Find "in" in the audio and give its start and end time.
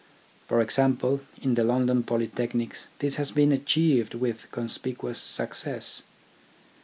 1.43-1.53